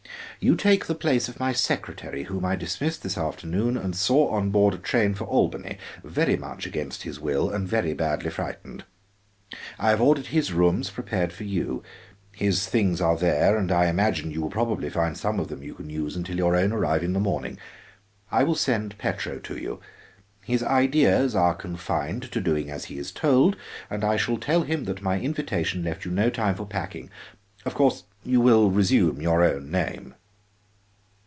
You 0.43 0.55
take 0.55 0.87
the 0.87 0.95
place 0.95 1.29
of 1.29 1.39
my 1.39 1.53
secretary, 1.53 2.23
whom 2.23 2.45
I 2.45 2.55
dismissed 2.55 3.03
this 3.03 3.15
afternoon 3.15 3.77
and 3.77 3.95
saw 3.95 4.29
on 4.31 4.49
board 4.49 4.73
a 4.73 4.79
train 4.79 5.13
for 5.13 5.25
Albany, 5.25 5.77
very 6.03 6.35
much 6.35 6.65
against 6.65 7.03
his 7.03 7.19
will 7.19 7.51
and 7.51 7.67
very 7.67 7.93
badly 7.93 8.31
frightened. 8.31 8.83
I 9.77 9.91
have 9.91 10.01
ordered 10.01 10.25
his 10.27 10.51
rooms 10.51 10.89
prepared 10.89 11.31
for 11.31 11.43
you. 11.43 11.83
His 12.31 12.65
things 12.65 12.99
are 12.99 13.15
there, 13.15 13.55
and 13.55 13.71
I 13.71 13.85
imagine 13.85 14.31
you 14.31 14.41
will 14.41 14.49
probably 14.49 14.89
find 14.89 15.15
some 15.15 15.39
of 15.39 15.47
them 15.49 15.61
you 15.61 15.75
can 15.75 15.91
use 15.91 16.15
until 16.15 16.37
your 16.37 16.55
own 16.55 16.71
arrive 16.71 17.03
in 17.03 17.13
the 17.13 17.19
morning. 17.19 17.59
I 18.31 18.41
will 18.43 18.55
send 18.55 18.97
Petro 18.97 19.37
to 19.37 19.57
you; 19.61 19.79
his 20.43 20.63
ideas 20.63 21.35
are 21.35 21.53
confined 21.53 22.31
to 22.31 22.41
doing 22.41 22.71
as 22.71 22.85
he 22.85 22.97
is 22.97 23.11
told, 23.11 23.57
and 23.91 24.03
I 24.03 24.17
shall 24.17 24.37
tell 24.37 24.63
him 24.63 24.85
that 24.85 25.03
my 25.03 25.19
invitation 25.19 25.83
left 25.83 26.03
you 26.03 26.09
no 26.09 26.31
time 26.31 26.55
for 26.55 26.65
packing. 26.65 27.11
Of 27.63 27.75
course 27.75 28.05
you 28.23 28.41
will 28.41 28.71
resume 28.71 29.21
your 29.21 29.43
own 29.43 29.69
name." 29.69 30.15